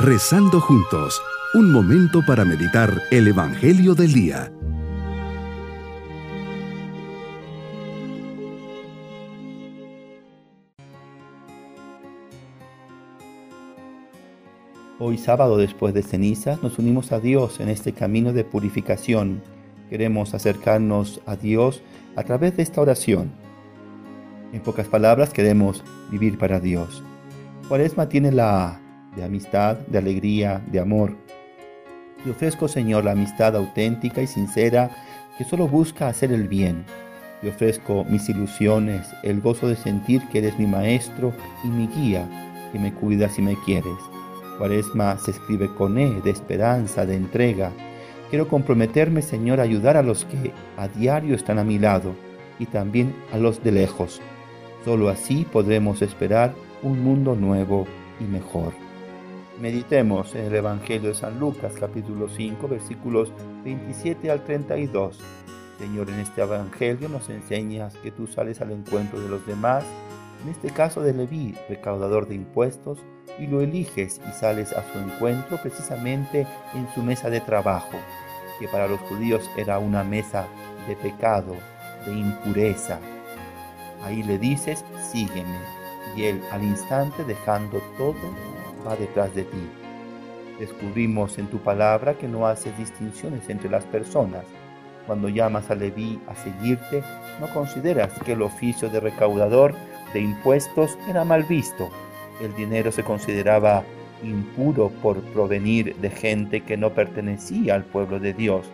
Rezando 0.00 0.60
juntos, 0.60 1.20
un 1.54 1.72
momento 1.72 2.24
para 2.24 2.44
meditar 2.44 3.02
el 3.10 3.26
Evangelio 3.26 3.96
del 3.96 4.12
Día. 4.12 4.52
Hoy 15.00 15.18
sábado 15.18 15.56
después 15.56 15.92
de 15.94 16.04
cenizas 16.04 16.62
nos 16.62 16.78
unimos 16.78 17.10
a 17.10 17.18
Dios 17.18 17.58
en 17.58 17.68
este 17.68 17.92
camino 17.92 18.32
de 18.32 18.44
purificación. 18.44 19.42
Queremos 19.90 20.32
acercarnos 20.32 21.20
a 21.26 21.34
Dios 21.34 21.82
a 22.14 22.22
través 22.22 22.56
de 22.56 22.62
esta 22.62 22.80
oración. 22.80 23.32
En 24.52 24.60
pocas 24.60 24.86
palabras, 24.86 25.30
queremos 25.30 25.82
vivir 26.08 26.38
para 26.38 26.60
Dios. 26.60 27.02
Cuaresma 27.68 28.08
tiene 28.08 28.30
la 28.30 28.80
de 29.18 29.24
amistad, 29.24 29.76
de 29.88 29.98
alegría, 29.98 30.62
de 30.66 30.80
amor. 30.80 31.16
Te 32.24 32.30
ofrezco, 32.30 32.68
Señor, 32.68 33.04
la 33.04 33.12
amistad 33.12 33.54
auténtica 33.56 34.22
y 34.22 34.26
sincera 34.26 34.90
que 35.36 35.44
solo 35.44 35.68
busca 35.68 36.08
hacer 36.08 36.32
el 36.32 36.48
bien. 36.48 36.84
Te 37.40 37.50
ofrezco 37.50 38.04
mis 38.04 38.28
ilusiones, 38.28 39.06
el 39.22 39.40
gozo 39.40 39.68
de 39.68 39.76
sentir 39.76 40.22
que 40.28 40.38
eres 40.38 40.58
mi 40.58 40.66
maestro 40.66 41.32
y 41.64 41.68
mi 41.68 41.86
guía, 41.88 42.28
que 42.72 42.78
me 42.78 42.92
cuidas 42.92 43.38
y 43.38 43.42
me 43.42 43.56
quieres. 43.64 43.98
Cuaresma 44.58 45.16
se 45.18 45.32
escribe 45.32 45.72
con 45.74 45.98
E, 45.98 46.20
de 46.22 46.30
esperanza, 46.30 47.06
de 47.06 47.14
entrega. 47.14 47.70
Quiero 48.30 48.48
comprometerme, 48.48 49.22
Señor, 49.22 49.60
a 49.60 49.64
ayudar 49.64 49.96
a 49.96 50.02
los 50.02 50.24
que 50.24 50.52
a 50.76 50.88
diario 50.88 51.34
están 51.34 51.58
a 51.58 51.64
mi 51.64 51.78
lado 51.78 52.14
y 52.58 52.66
también 52.66 53.14
a 53.32 53.38
los 53.38 53.62
de 53.62 53.72
lejos. 53.72 54.20
Solo 54.84 55.08
así 55.08 55.46
podremos 55.52 56.02
esperar 56.02 56.54
un 56.82 57.02
mundo 57.02 57.36
nuevo 57.36 57.86
y 58.20 58.24
mejor. 58.24 58.87
Meditemos 59.60 60.36
en 60.36 60.44
el 60.44 60.54
Evangelio 60.54 61.08
de 61.08 61.16
San 61.16 61.40
Lucas 61.40 61.72
capítulo 61.80 62.28
5 62.28 62.68
versículos 62.68 63.32
27 63.64 64.30
al 64.30 64.44
32. 64.44 65.18
Señor, 65.80 66.10
en 66.10 66.20
este 66.20 66.42
Evangelio 66.42 67.08
nos 67.08 67.28
enseñas 67.28 67.96
que 67.96 68.12
tú 68.12 68.28
sales 68.28 68.60
al 68.60 68.70
encuentro 68.70 69.18
de 69.18 69.28
los 69.28 69.44
demás, 69.48 69.84
en 70.44 70.50
este 70.50 70.70
caso 70.70 71.00
de 71.00 71.12
Leví, 71.12 71.56
recaudador 71.68 72.28
de 72.28 72.36
impuestos, 72.36 73.00
y 73.36 73.48
lo 73.48 73.60
eliges 73.60 74.20
y 74.28 74.32
sales 74.32 74.72
a 74.72 74.84
su 74.92 74.98
encuentro 75.00 75.56
precisamente 75.60 76.46
en 76.74 76.88
su 76.94 77.02
mesa 77.02 77.28
de 77.28 77.40
trabajo, 77.40 77.98
que 78.60 78.68
para 78.68 78.86
los 78.86 79.00
judíos 79.00 79.50
era 79.56 79.80
una 79.80 80.04
mesa 80.04 80.46
de 80.86 80.94
pecado, 80.94 81.56
de 82.06 82.12
impureza. 82.12 83.00
Ahí 84.04 84.22
le 84.22 84.38
dices, 84.38 84.84
sígueme, 85.10 85.58
y 86.16 86.26
él 86.26 86.40
al 86.52 86.62
instante 86.62 87.24
dejando 87.24 87.80
todo 87.96 88.14
va 88.86 88.96
detrás 88.96 89.34
de 89.34 89.44
ti. 89.44 89.68
Descubrimos 90.58 91.38
en 91.38 91.46
tu 91.46 91.58
palabra 91.58 92.14
que 92.14 92.28
no 92.28 92.46
haces 92.46 92.76
distinciones 92.76 93.48
entre 93.48 93.70
las 93.70 93.84
personas. 93.84 94.44
Cuando 95.06 95.28
llamas 95.28 95.70
a 95.70 95.74
Leví 95.74 96.20
a 96.26 96.34
seguirte, 96.34 97.02
no 97.40 97.48
consideras 97.54 98.12
que 98.24 98.32
el 98.32 98.42
oficio 98.42 98.88
de 98.90 99.00
recaudador 99.00 99.74
de 100.12 100.20
impuestos 100.20 100.98
era 101.08 101.24
mal 101.24 101.44
visto 101.44 101.90
el 102.40 102.54
dinero 102.54 102.92
se 102.92 103.02
consideraba 103.02 103.82
impuro 104.22 104.90
por 105.02 105.20
provenir 105.32 105.96
de 105.96 106.10
gente 106.10 106.62
que 106.62 106.76
no 106.76 106.92
pertenecía 106.92 107.74
al 107.74 107.84
pueblo 107.84 108.18
de 108.20 108.32
Dios. 108.32 108.66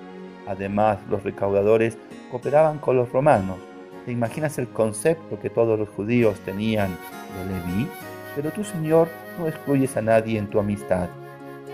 Además, 0.46 0.98
los 1.08 1.22
recaudadores 1.22 1.96
cooperaban 2.30 2.78
con 2.78 2.96
los 2.96 3.10
romanos. 3.10 3.58
¿Te 4.04 4.12
imaginas 4.12 4.58
el 4.58 4.68
concepto 4.68 5.40
que 5.40 5.48
todos 5.48 5.78
los 5.78 5.88
judíos 5.88 6.38
tenían 6.40 6.90
de 6.90 7.54
Leví? 7.54 7.88
Pero 8.34 8.50
tú, 8.50 8.64
Señor, 8.64 9.08
no 9.38 9.46
excluyes 9.46 9.96
a 9.96 10.02
nadie 10.02 10.38
en 10.38 10.48
tu 10.48 10.58
amistad. 10.58 11.08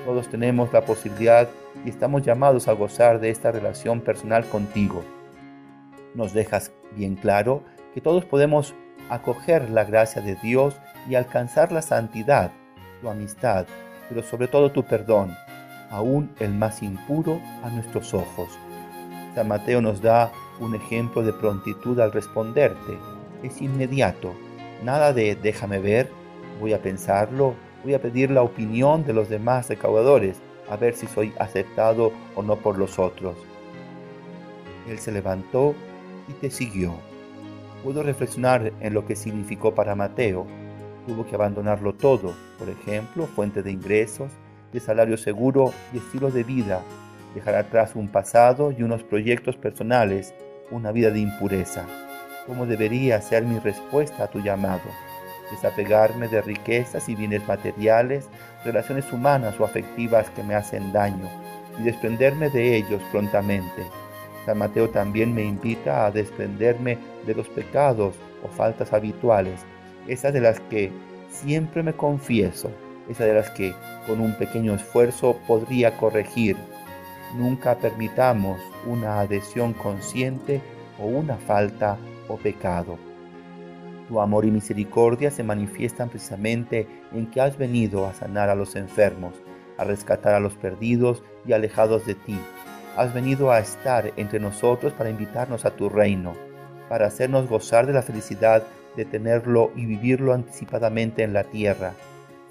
Todos 0.04 0.28
tenemos 0.28 0.72
la 0.72 0.82
posibilidad 0.82 1.48
y 1.84 1.90
estamos 1.90 2.22
llamados 2.22 2.68
a 2.68 2.72
gozar 2.72 3.20
de 3.20 3.30
esta 3.30 3.50
relación 3.52 4.00
personal 4.00 4.44
contigo. 4.46 5.02
Nos 6.14 6.32
dejas 6.32 6.72
bien 6.96 7.16
claro 7.16 7.62
que 7.94 8.00
todos 8.00 8.24
podemos 8.24 8.74
acoger 9.08 9.70
la 9.70 9.84
gracia 9.84 10.22
de 10.22 10.36
Dios 10.36 10.76
y 11.08 11.14
alcanzar 11.14 11.72
la 11.72 11.82
santidad, 11.82 12.52
tu 13.00 13.08
amistad, 13.08 13.66
pero 14.08 14.22
sobre 14.22 14.48
todo 14.48 14.70
tu 14.70 14.84
perdón, 14.84 15.34
aún 15.90 16.30
el 16.40 16.52
más 16.54 16.82
impuro 16.82 17.40
a 17.62 17.70
nuestros 17.70 18.14
ojos. 18.14 18.48
San 19.34 19.48
Mateo 19.48 19.80
nos 19.80 20.00
da 20.00 20.30
un 20.60 20.74
ejemplo 20.74 21.22
de 21.22 21.32
prontitud 21.32 21.98
al 22.00 22.12
responderte. 22.12 22.98
Es 23.42 23.60
inmediato, 23.62 24.34
nada 24.84 25.12
de 25.12 25.36
déjame 25.36 25.78
ver, 25.78 26.10
voy 26.60 26.72
a 26.74 26.82
pensarlo, 26.82 27.54
voy 27.82 27.94
a 27.94 28.02
pedir 28.02 28.30
la 28.30 28.42
opinión 28.42 29.04
de 29.04 29.12
los 29.12 29.28
demás 29.28 29.68
recaudadores, 29.68 30.36
a 30.68 30.76
ver 30.76 30.94
si 30.94 31.06
soy 31.06 31.32
aceptado 31.38 32.12
o 32.36 32.42
no 32.42 32.56
por 32.56 32.78
los 32.78 32.98
otros. 32.98 33.36
Él 34.88 34.98
se 34.98 35.10
levantó 35.10 35.74
y 36.28 36.32
te 36.34 36.50
siguió. 36.50 36.94
Puedo 37.82 38.02
reflexionar 38.02 38.72
en 38.80 38.94
lo 38.94 39.06
que 39.06 39.16
significó 39.16 39.74
para 39.74 39.94
Mateo 39.94 40.46
tuvo 41.06 41.26
que 41.26 41.34
abandonarlo 41.34 41.94
todo, 41.94 42.34
por 42.58 42.68
ejemplo, 42.68 43.26
fuente 43.26 43.62
de 43.62 43.72
ingresos, 43.72 44.30
de 44.72 44.80
salario 44.80 45.16
seguro 45.16 45.72
y 45.92 45.98
estilo 45.98 46.30
de 46.30 46.44
vida, 46.44 46.82
dejar 47.34 47.56
atrás 47.56 47.96
un 47.96 48.08
pasado 48.08 48.72
y 48.72 48.82
unos 48.82 49.02
proyectos 49.02 49.56
personales, 49.56 50.34
una 50.70 50.92
vida 50.92 51.10
de 51.10 51.20
impureza. 51.20 51.84
¿Cómo 52.46 52.66
debería 52.66 53.20
ser 53.20 53.44
mi 53.44 53.58
respuesta 53.58 54.24
a 54.24 54.28
tu 54.28 54.40
llamado? 54.40 54.88
Desapegarme 55.50 56.28
de 56.28 56.42
riquezas 56.42 57.08
y 57.08 57.14
bienes 57.14 57.46
materiales, 57.46 58.28
relaciones 58.64 59.12
humanas 59.12 59.58
o 59.58 59.64
afectivas 59.64 60.30
que 60.30 60.42
me 60.42 60.54
hacen 60.54 60.92
daño 60.92 61.28
y 61.78 61.82
desprenderme 61.82 62.50
de 62.50 62.76
ellos 62.76 63.02
prontamente. 63.10 63.86
San 64.46 64.58
Mateo 64.58 64.88
también 64.88 65.34
me 65.34 65.42
invita 65.42 66.06
a 66.06 66.10
desprenderme 66.10 66.98
de 67.26 67.34
los 67.34 67.48
pecados 67.48 68.14
o 68.42 68.48
faltas 68.48 68.92
habituales 68.92 69.60
esas 70.06 70.32
de 70.32 70.40
las 70.40 70.60
que 70.60 70.92
siempre 71.30 71.82
me 71.82 71.92
confieso, 71.92 72.70
esas 73.08 73.26
de 73.26 73.34
las 73.34 73.50
que 73.50 73.74
con 74.06 74.20
un 74.20 74.34
pequeño 74.34 74.74
esfuerzo 74.74 75.38
podría 75.46 75.96
corregir. 75.96 76.56
Nunca 77.36 77.76
permitamos 77.76 78.60
una 78.86 79.20
adhesión 79.20 79.72
consciente 79.72 80.60
o 80.98 81.06
una 81.06 81.36
falta 81.36 81.96
o 82.28 82.36
pecado. 82.36 82.98
Tu 84.10 84.20
amor 84.20 84.44
y 84.44 84.50
misericordia 84.50 85.30
se 85.30 85.44
manifiestan 85.44 86.08
precisamente 86.08 86.88
en 87.12 87.30
que 87.30 87.40
has 87.40 87.56
venido 87.56 88.06
a 88.06 88.12
sanar 88.12 88.50
a 88.50 88.56
los 88.56 88.74
enfermos, 88.74 89.40
a 89.78 89.84
rescatar 89.84 90.34
a 90.34 90.40
los 90.40 90.56
perdidos 90.56 91.22
y 91.46 91.52
alejados 91.52 92.04
de 92.06 92.16
ti. 92.16 92.36
Has 92.96 93.14
venido 93.14 93.52
a 93.52 93.60
estar 93.60 94.12
entre 94.16 94.40
nosotros 94.40 94.92
para 94.94 95.10
invitarnos 95.10 95.64
a 95.64 95.70
tu 95.70 95.88
reino, 95.88 96.34
para 96.88 97.06
hacernos 97.06 97.48
gozar 97.48 97.86
de 97.86 97.92
la 97.92 98.02
felicidad 98.02 98.64
de 98.96 99.04
tenerlo 99.04 99.70
y 99.76 99.86
vivirlo 99.86 100.34
anticipadamente 100.34 101.22
en 101.22 101.32
la 101.32 101.44
tierra. 101.44 101.92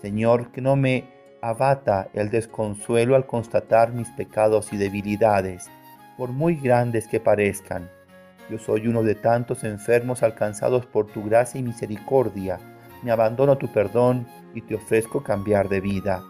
Señor, 0.02 0.54
que 0.54 0.62
no 0.62 0.78
me 0.78 1.10
abata 1.42 2.08
el 2.14 2.30
desconsuelo 2.30 3.18
al 3.18 3.26
constatar 3.26 3.92
mis 3.92 4.08
pecados 4.12 4.72
y 4.72 4.78
debilidades, 4.78 5.70
por 6.18 6.30
muy 6.30 6.56
grandes 6.56 7.10
que 7.10 7.20
parezcan. 7.20 7.90
Yo 8.50 8.58
soy 8.58 8.88
uno 8.88 9.04
de 9.04 9.16
tantos 9.16 9.64
enfermos 9.64 10.24
alcanzados 10.24 10.86
por 10.86 11.06
tu 11.08 11.24
gracia 11.24 11.60
y 11.60 11.64
misericordia. 11.64 12.60
Me 13.04 13.12
abandono 13.12 13.58
tu 13.58 13.72
perdón 13.72 14.28
y 14.56 14.62
te 14.62 14.76
ofrezco 14.76 15.24
cambiar 15.24 15.70
de 15.70 15.82
vida. 15.82 16.24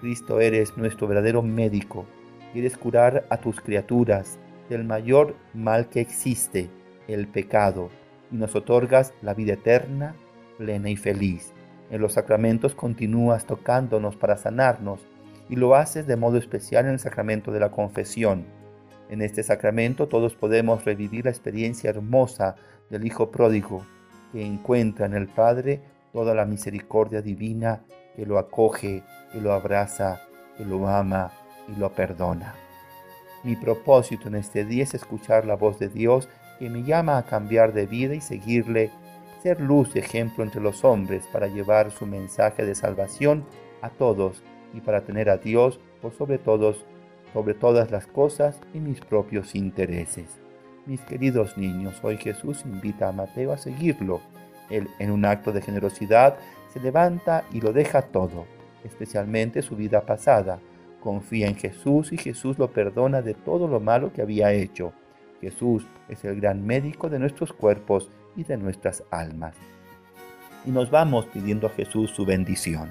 Cristo 0.00 0.40
eres 0.40 0.76
nuestro 0.78 1.06
verdadero 1.06 1.42
médico. 1.42 2.06
Quieres 2.52 2.78
curar 2.78 3.26
a 3.28 3.36
tus 3.36 3.60
criaturas 3.60 4.38
del 4.70 4.84
mayor 4.84 5.36
mal 5.52 5.88
que 5.88 6.00
existe, 6.00 6.70
el 7.08 7.28
pecado 7.28 7.90
y 8.32 8.36
nos 8.36 8.54
otorgas 8.54 9.12
la 9.20 9.34
vida 9.34 9.54
eterna, 9.54 10.14
plena 10.56 10.88
y 10.88 10.96
feliz. 10.96 11.52
En 11.90 12.00
los 12.00 12.14
sacramentos 12.14 12.74
continúas 12.74 13.46
tocándonos 13.46 14.16
para 14.16 14.36
sanarnos 14.36 15.06
y 15.48 15.56
lo 15.56 15.74
haces 15.74 16.06
de 16.06 16.16
modo 16.16 16.38
especial 16.38 16.86
en 16.86 16.92
el 16.92 16.98
sacramento 17.00 17.50
de 17.52 17.60
la 17.60 17.70
confesión. 17.70 18.46
En 19.10 19.22
este 19.22 19.42
sacramento 19.42 20.06
todos 20.06 20.36
podemos 20.36 20.84
revivir 20.84 21.24
la 21.24 21.32
experiencia 21.32 21.90
hermosa 21.90 22.54
del 22.90 23.04
Hijo 23.04 23.32
pródigo, 23.32 23.84
que 24.32 24.46
encuentra 24.46 25.06
en 25.06 25.14
el 25.14 25.26
Padre 25.26 25.80
toda 26.12 26.32
la 26.32 26.46
misericordia 26.46 27.20
divina 27.20 27.82
que 28.14 28.24
lo 28.24 28.38
acoge, 28.38 29.02
que 29.32 29.40
lo 29.40 29.52
abraza, 29.52 30.20
que 30.56 30.64
lo 30.64 30.88
ama 30.88 31.32
y 31.66 31.78
lo 31.78 31.92
perdona. 31.92 32.54
Mi 33.42 33.56
propósito 33.56 34.28
en 34.28 34.36
este 34.36 34.64
día 34.64 34.84
es 34.84 34.94
escuchar 34.94 35.44
la 35.44 35.56
voz 35.56 35.80
de 35.80 35.88
Dios 35.88 36.28
que 36.60 36.70
me 36.70 36.84
llama 36.84 37.18
a 37.18 37.26
cambiar 37.26 37.72
de 37.72 37.86
vida 37.86 38.14
y 38.14 38.20
seguirle, 38.20 38.92
ser 39.42 39.60
luz 39.60 39.96
y 39.96 39.98
ejemplo 39.98 40.44
entre 40.44 40.60
los 40.60 40.84
hombres 40.84 41.24
para 41.32 41.48
llevar 41.48 41.90
su 41.90 42.06
mensaje 42.06 42.64
de 42.64 42.76
salvación 42.76 43.44
a 43.82 43.90
todos 43.90 44.40
y 44.72 44.80
para 44.80 45.00
tener 45.00 45.30
a 45.30 45.38
Dios 45.38 45.80
por 46.00 46.12
sobre 46.12 46.38
todos, 46.38 46.84
sobre 47.32 47.54
todas 47.54 47.90
las 47.90 48.06
cosas 48.06 48.60
y 48.74 48.80
mis 48.80 49.00
propios 49.00 49.54
intereses. 49.54 50.26
Mis 50.86 51.00
queridos 51.02 51.56
niños, 51.56 52.00
hoy 52.02 52.16
Jesús 52.16 52.62
invita 52.64 53.08
a 53.08 53.12
Mateo 53.12 53.52
a 53.52 53.58
seguirlo. 53.58 54.20
Él, 54.70 54.88
en 54.98 55.10
un 55.10 55.24
acto 55.24 55.52
de 55.52 55.62
generosidad, 55.62 56.36
se 56.72 56.80
levanta 56.80 57.44
y 57.52 57.60
lo 57.60 57.72
deja 57.72 58.02
todo. 58.02 58.46
especialmente 58.82 59.60
su 59.60 59.76
vida 59.76 60.00
pasada. 60.06 60.58
Confía 61.00 61.48
en 61.48 61.56
Jesús 61.56 62.12
y 62.12 62.16
Jesús 62.16 62.58
lo 62.58 62.72
perdona 62.72 63.20
de 63.20 63.34
todo 63.34 63.68
lo 63.68 63.78
malo 63.78 64.10
que 64.10 64.22
había 64.22 64.54
hecho. 64.54 64.94
Jesús 65.42 65.86
es 66.08 66.24
el 66.24 66.40
gran 66.40 66.64
médico 66.64 67.10
de 67.10 67.18
nuestros 67.18 67.52
cuerpos 67.52 68.10
y 68.36 68.44
de 68.44 68.56
nuestras 68.56 69.02
almas. 69.10 69.54
Y 70.64 70.70
nos 70.70 70.90
vamos 70.90 71.26
pidiendo 71.26 71.66
a 71.66 71.70
Jesús 71.70 72.10
su 72.10 72.24
bendición. 72.24 72.90